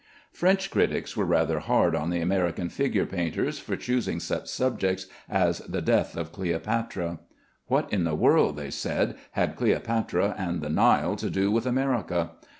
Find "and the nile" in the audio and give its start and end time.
10.39-11.15